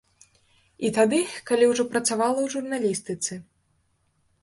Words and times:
І 0.87 0.91
тады, 0.95 1.19
калі 1.51 1.69
ўжо 1.73 1.87
працавала 1.93 2.37
ў 2.43 2.47
журналістыцы. 2.57 3.33